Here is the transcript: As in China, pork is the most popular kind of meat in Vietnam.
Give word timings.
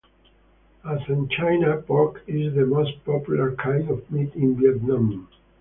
As 0.83 0.97
in 1.09 1.29
China, 1.29 1.77
pork 1.77 2.23
is 2.25 2.55
the 2.55 2.65
most 2.65 3.05
popular 3.05 3.55
kind 3.55 3.87
of 3.87 4.09
meat 4.11 4.33
in 4.33 4.55
Vietnam. 4.59 5.27